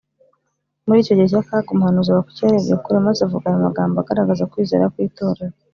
[0.85, 5.55] Muri icyo gihe cy’akaga, umuhanuzi Habakuki yarebye kure, maze avuga aya magambo agaragaza kwizera kw’itorero: